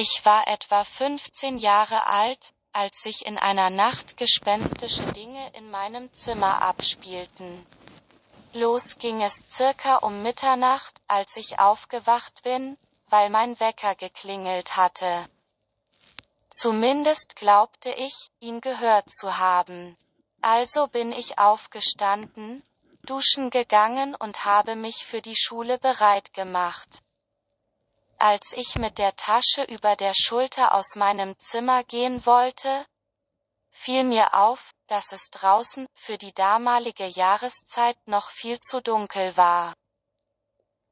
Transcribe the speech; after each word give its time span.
Ich 0.00 0.24
war 0.24 0.46
etwa 0.46 0.84
15 0.84 1.58
Jahre 1.58 2.06
alt, 2.06 2.52
als 2.72 2.96
sich 3.02 3.26
in 3.26 3.36
einer 3.36 3.68
Nacht 3.68 4.16
gespenstische 4.16 5.02
Dinge 5.12 5.50
in 5.54 5.72
meinem 5.72 6.12
Zimmer 6.12 6.62
abspielten. 6.62 7.66
Los 8.52 8.96
ging 9.00 9.20
es 9.22 9.34
circa 9.50 9.96
um 9.96 10.22
Mitternacht, 10.22 11.02
als 11.08 11.34
ich 11.34 11.58
aufgewacht 11.58 12.44
bin, 12.44 12.78
weil 13.08 13.28
mein 13.28 13.58
Wecker 13.58 13.96
geklingelt 13.96 14.76
hatte. 14.76 15.28
Zumindest 16.50 17.34
glaubte 17.34 17.90
ich, 17.90 18.14
ihn 18.38 18.60
gehört 18.60 19.10
zu 19.10 19.36
haben. 19.36 19.96
Also 20.40 20.86
bin 20.86 21.10
ich 21.10 21.40
aufgestanden, 21.40 22.62
duschen 23.02 23.50
gegangen 23.50 24.14
und 24.14 24.44
habe 24.44 24.76
mich 24.76 25.06
für 25.06 25.22
die 25.22 25.36
Schule 25.36 25.76
bereit 25.76 26.32
gemacht. 26.34 27.02
Als 28.20 28.52
ich 28.52 28.74
mit 28.74 28.98
der 28.98 29.14
Tasche 29.14 29.62
über 29.62 29.94
der 29.94 30.12
Schulter 30.12 30.74
aus 30.74 30.96
meinem 30.96 31.38
Zimmer 31.38 31.84
gehen 31.84 32.26
wollte, 32.26 32.84
fiel 33.70 34.02
mir 34.02 34.34
auf, 34.34 34.72
dass 34.88 35.12
es 35.12 35.30
draußen 35.30 35.86
für 35.94 36.18
die 36.18 36.32
damalige 36.34 37.06
Jahreszeit 37.06 37.96
noch 38.06 38.28
viel 38.30 38.58
zu 38.58 38.80
dunkel 38.80 39.36
war. 39.36 39.76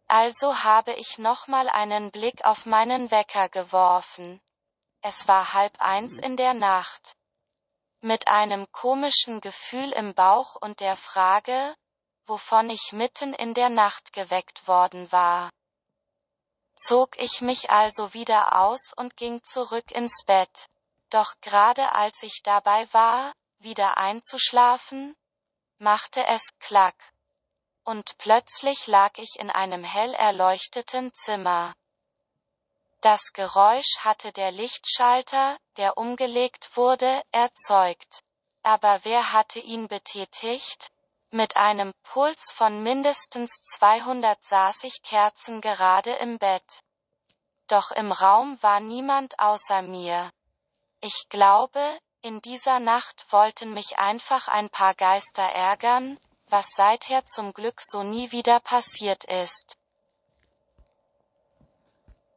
Also 0.06 0.62
habe 0.62 0.92
ich 0.92 1.18
nochmal 1.18 1.68
einen 1.68 2.12
Blick 2.12 2.44
auf 2.44 2.64
meinen 2.64 3.10
Wecker 3.10 3.48
geworfen. 3.48 4.40
Es 5.00 5.26
war 5.26 5.52
halb 5.52 5.80
eins 5.80 6.18
in 6.18 6.36
der 6.36 6.54
Nacht. 6.54 7.16
Mit 8.02 8.28
einem 8.28 8.70
komischen 8.70 9.40
Gefühl 9.40 9.90
im 9.90 10.14
Bauch 10.14 10.54
und 10.60 10.78
der 10.78 10.96
Frage, 10.96 11.74
wovon 12.26 12.70
ich 12.70 12.92
mitten 12.92 13.34
in 13.34 13.52
der 13.52 13.68
Nacht 13.68 14.12
geweckt 14.12 14.68
worden 14.68 15.10
war 15.10 15.50
zog 16.76 17.18
ich 17.18 17.40
mich 17.40 17.70
also 17.70 18.14
wieder 18.14 18.56
aus 18.56 18.92
und 18.96 19.16
ging 19.16 19.42
zurück 19.42 19.90
ins 19.90 20.24
Bett. 20.24 20.68
Doch 21.10 21.34
gerade 21.40 21.92
als 21.92 22.22
ich 22.22 22.42
dabei 22.42 22.86
war, 22.92 23.32
wieder 23.58 23.96
einzuschlafen, 23.96 25.16
machte 25.78 26.24
es 26.26 26.42
klack. 26.60 26.96
Und 27.84 28.18
plötzlich 28.18 28.86
lag 28.86 29.12
ich 29.16 29.36
in 29.38 29.50
einem 29.50 29.84
hell 29.84 30.12
erleuchteten 30.14 31.12
Zimmer. 31.14 31.74
Das 33.00 33.32
Geräusch 33.32 33.98
hatte 34.00 34.32
der 34.32 34.50
Lichtschalter, 34.50 35.58
der 35.76 35.96
umgelegt 35.96 36.76
wurde, 36.76 37.22
erzeugt. 37.30 38.24
Aber 38.62 39.00
wer 39.04 39.32
hatte 39.32 39.60
ihn 39.60 39.86
betätigt? 39.86 40.90
Mit 41.36 41.54
einem 41.54 41.92
Puls 42.02 42.50
von 42.54 42.82
mindestens 42.82 43.52
200 43.76 44.42
saß 44.44 44.84
ich 44.84 45.02
kerzengerade 45.02 46.12
im 46.12 46.38
Bett. 46.38 46.64
Doch 47.68 47.90
im 47.90 48.10
Raum 48.10 48.56
war 48.62 48.80
niemand 48.80 49.38
außer 49.38 49.82
mir. 49.82 50.30
Ich 51.02 51.28
glaube, 51.28 51.98
in 52.22 52.40
dieser 52.40 52.80
Nacht 52.80 53.26
wollten 53.28 53.74
mich 53.74 53.98
einfach 53.98 54.48
ein 54.48 54.70
paar 54.70 54.94
Geister 54.94 55.42
ärgern, 55.42 56.18
was 56.48 56.70
seither 56.74 57.26
zum 57.26 57.52
Glück 57.52 57.82
so 57.82 58.02
nie 58.02 58.32
wieder 58.32 58.58
passiert 58.60 59.24
ist. 59.24 59.76